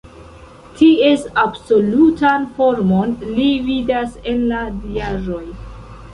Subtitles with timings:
[0.77, 5.45] Ties absolutan formon li vidas en la diaĵoj.